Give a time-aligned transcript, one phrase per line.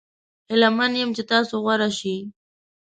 [0.49, 2.15] هیله من یم چې تاسو غوره شي.